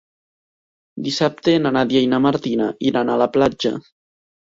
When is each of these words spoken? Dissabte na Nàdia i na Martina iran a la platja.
Dissabte 1.09 1.55
na 1.67 1.73
Nàdia 1.77 2.03
i 2.07 2.09
na 2.17 2.23
Martina 2.29 2.73
iran 2.93 3.15
a 3.19 3.23
la 3.27 3.33
platja. 3.39 3.79